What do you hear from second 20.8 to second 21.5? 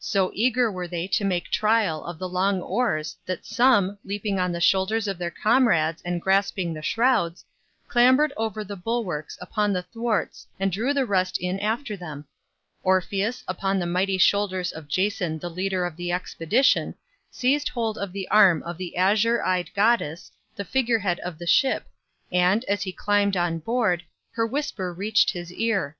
head of the